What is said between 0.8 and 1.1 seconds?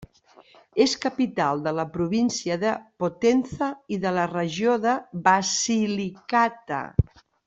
És